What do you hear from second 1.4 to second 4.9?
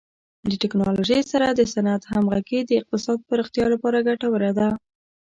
د صنعت همغږي د اقتصادي پراختیا لپاره ګټوره ده.